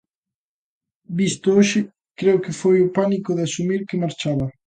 [1.19, 1.79] "Visto hoxe",
[2.19, 4.45] creo que foi o pánico de asumir que marchaba.